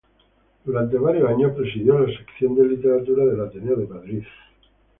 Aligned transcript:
Durante 0.65 0.97
varios 0.97 1.29
años 1.29 1.51
presidió 1.55 1.99
la 1.99 2.07
sección 2.11 2.55
de 2.55 2.65
Literatura 2.65 3.23
del 3.23 3.39
Ateneo 3.39 3.75
de 3.75 3.85
Madrid. 3.85 4.23